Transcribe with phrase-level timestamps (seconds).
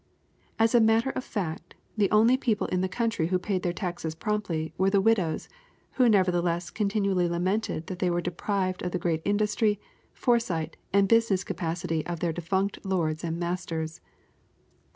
[0.57, 4.15] As a matter of fact, the only people in the county who paid their taxes
[4.15, 5.47] promptly were the widows,
[5.91, 9.79] who nevertheless continually lamented that they were deprived of the great industry,
[10.11, 14.01] foresight, and business capacity of their defunct lords and masters.